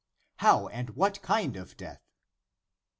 "How 0.37 0.67
and 0.67 0.95
what 0.95 1.21
kind 1.21 1.55
of 1.55 1.77
death 1.77 2.01